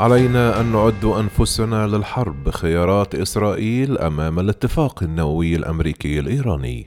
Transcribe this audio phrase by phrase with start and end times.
[0.00, 6.86] علينا أن نعد أنفسنا للحرب بخيارات إسرائيل أمام الاتفاق النووي الأمريكي الإيراني.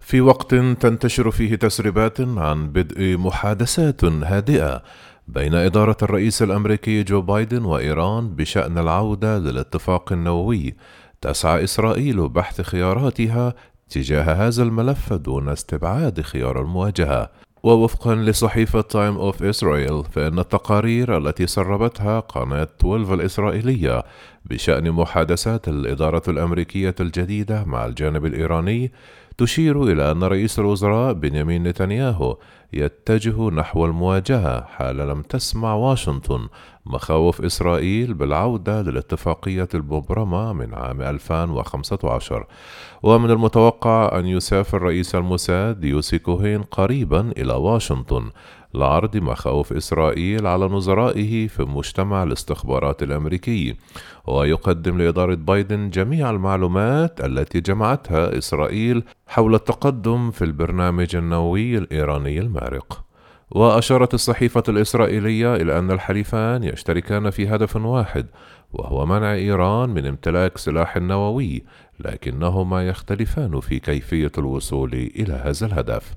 [0.00, 4.82] في وقت تنتشر فيه تسريبات عن بدء محادثات هادئة
[5.28, 10.74] بين إدارة الرئيس الأمريكي جو بايدن وإيران بشأن العودة للاتفاق النووي
[11.20, 13.54] تسعى إسرائيل بحث خياراتها
[13.88, 17.30] تجاه هذا الملف دون استبعاد خيار المواجهة.
[17.62, 24.02] ووفقا لصحيفة تايم اوف اسرائيل فإن التقارير التي سربتها قناة 12 الإسرائيلية
[24.44, 28.92] بشأن محادثات الإدارة الأمريكية الجديدة مع الجانب الإيراني
[29.38, 32.36] تشير إلى أن رئيس الوزراء بنيامين نتنياهو
[32.72, 36.48] يتجه نحو المواجهة حال لم تسمع واشنطن
[36.86, 42.46] مخاوف إسرائيل بالعودة للاتفاقية المبرمة من عام 2015
[43.02, 48.30] ومن المتوقع أن يسافر رئيس الموساد يوسي كوهين قريبا إلى واشنطن.
[48.74, 53.76] لعرض مخاوف إسرائيل على نظرائه في مجتمع الاستخبارات الأمريكي
[54.26, 63.04] ويقدم لإدارة بايدن جميع المعلومات التي جمعتها إسرائيل حول التقدم في البرنامج النووي الإيراني المارق
[63.50, 68.26] وأشارت الصحيفة الإسرائيلية إلى أن الحليفان يشتركان في هدف واحد
[68.72, 71.64] وهو منع إيران من امتلاك سلاح نووي
[72.00, 76.14] لكنهما يختلفان في كيفية الوصول إلى هذا الهدف.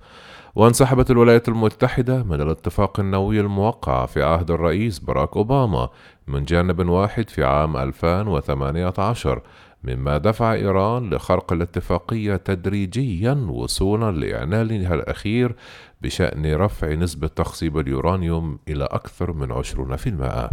[0.56, 5.90] وانسحبت الولايات المتحدة من الاتفاق النووي الموقع في عهد الرئيس باراك أوباما
[6.28, 9.42] من جانب واحد في عام 2018
[9.84, 15.56] مما دفع إيران لخرق الاتفاقية تدريجيا وصولا لإعلانها الأخير
[16.02, 20.52] بشأن رفع نسبة تخصيب اليورانيوم إلى أكثر من 20%.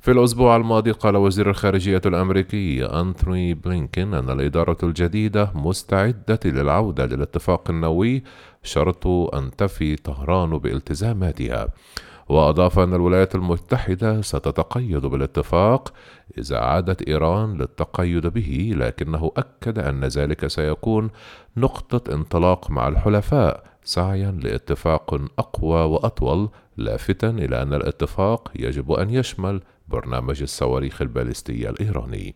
[0.00, 7.70] في الأسبوع الماضي قال وزير الخارجية الأمريكي أنتوني بلينكين أن الإدارة الجديدة مستعدة للعودة للاتفاق
[7.70, 8.22] النووي
[8.62, 11.68] شرط أن تفي طهران بالتزاماتها
[12.28, 15.92] وأضاف أن الولايات المتحدة ستتقيد بالاتفاق
[16.38, 21.10] إذا عادت إيران للتقيد به لكنه أكد أن ذلك سيكون
[21.56, 29.60] نقطة انطلاق مع الحلفاء سعيا لاتفاق أقوى وأطول لافتا إلى أن الاتفاق يجب أن يشمل
[29.88, 32.34] برنامج الصواريخ البالستية الإيراني.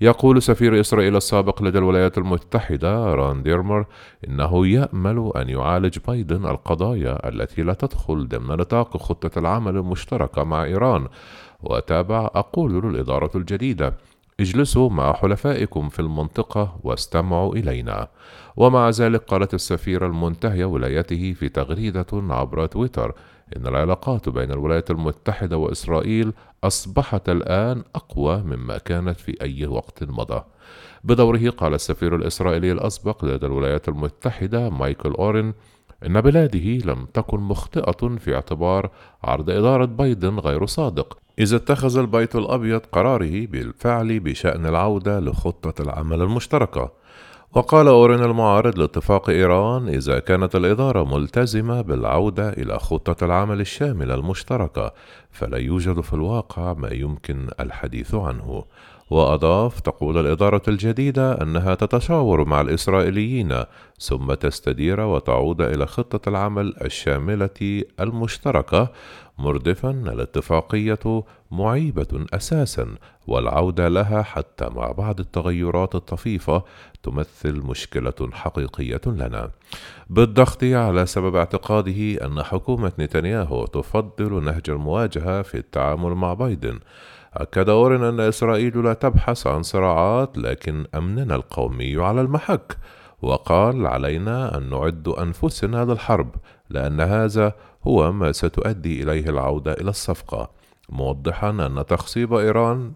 [0.00, 3.86] يقول سفير إسرائيل السابق لدى الولايات المتحدة ران ديرمر
[4.28, 10.64] إنه يأمل أن يعالج بايدن القضايا التي لا تدخل ضمن نطاق خطة العمل المشتركة مع
[10.64, 11.08] إيران.
[11.62, 13.94] وتابع أقول للإدارة الجديدة
[14.40, 18.08] اجلسوا مع حلفائكم في المنطقة واستمعوا إلينا
[18.56, 23.14] ومع ذلك قالت السفيرة المنتهية ولايته في تغريدة عبر تويتر
[23.56, 26.32] إن العلاقات بين الولايات المتحدة وإسرائيل
[26.64, 30.42] أصبحت الآن أقوى مما كانت في أي وقت مضى.
[31.04, 35.54] بدوره قال السفير الإسرائيلي الأسبق لدى الولايات المتحدة مايكل أورين
[36.06, 38.90] إن بلاده لم تكن مخطئة في اعتبار
[39.24, 46.22] عرض إدارة بايدن غير صادق إذا اتخذ البيت الأبيض قراره بالفعل بشأن العودة لخطة العمل
[46.22, 46.92] المشتركة.
[47.54, 54.92] وقال أورين المعارض لاتفاق إيران إذا كانت الإدارة ملتزمة بالعودة إلى خطة العمل الشاملة المشتركة
[55.32, 58.64] فلا يوجد في الواقع ما يمكن الحديث عنه.
[59.10, 63.64] وأضاف تقول الإدارة الجديدة أنها تتشاور مع الإسرائيليين
[63.98, 68.92] ثم تستدير وتعود إلى خطة العمل الشاملة المشتركة
[69.38, 72.86] مردفا الاتفاقية معيبة أساسا
[73.26, 76.64] والعودة لها حتى مع بعض التغيرات الطفيفة
[77.02, 79.50] تمثل مشكلة حقيقية لنا.
[80.10, 84.70] بالضغط على سبب اعتقاده أن حكومة نتنياهو تفضل نهج
[85.22, 86.78] المواجهة في التعامل مع بايدن.
[87.34, 92.76] أكد أورين أن إسرائيل لا تبحث عن صراعات لكن أمننا القومي على المحك
[93.22, 96.34] وقال علينا أن نعد أنفسنا للحرب
[96.70, 97.52] لأن هذا
[97.86, 100.50] هو ما ستؤدي إليه العودة إلى الصفقة
[100.88, 102.92] موضحا أن تخصيب إيران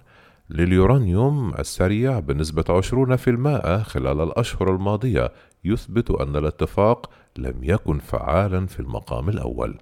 [0.51, 5.33] لليورانيوم السريع بنسبة 20% خلال الأشهر الماضية
[5.65, 9.79] يثبت أن الاتفاق لم يكن فعالا في المقام الأول.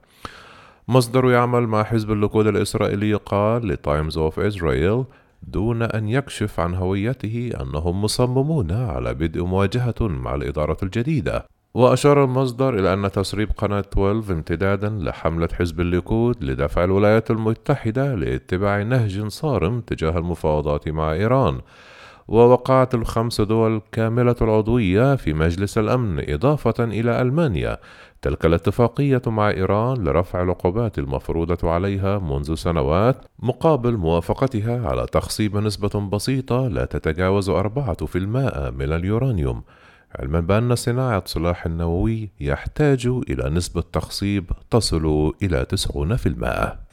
[0.88, 5.04] مصدر يعمل مع حزب الليكود الإسرائيلي قال لتايمز أوف إسرائيل
[5.42, 11.46] دون أن يكشف عن هويته أنهم مصممون على بدء مواجهة مع الإدارة الجديدة.
[11.74, 18.82] وأشار المصدر إلى أن تسريب قناة 12 امتدادا لحملة حزب الليكود لدفع الولايات المتحدة لاتباع
[18.82, 21.60] نهج صارم تجاه المفاوضات مع إيران.
[22.28, 27.78] ووقعت الخمس دول كاملة العضوية في مجلس الأمن إضافة إلى ألمانيا
[28.22, 36.00] تلك الاتفاقية مع إيران لرفع العقوبات المفروضة عليها منذ سنوات مقابل موافقتها على تخصيب نسبة
[36.00, 37.56] بسيطة لا تتجاوز 4%
[38.16, 39.62] من اليورانيوم
[40.18, 46.83] علما بأن صناعة سلاح النووي يحتاج إلى نسبة تخصيب تصل إلى 90%.